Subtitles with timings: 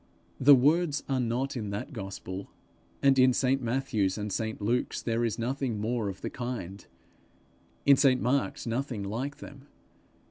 [0.39, 2.49] The words are not in that gospel,
[3.03, 6.83] and in St Matthew's and St Luke's there is nothing more of the kind
[7.85, 9.67] in St Mark's nothing like them.